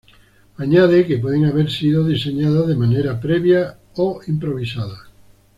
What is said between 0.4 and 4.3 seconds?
Añade que pueden haber sido diseñadas de manera previa o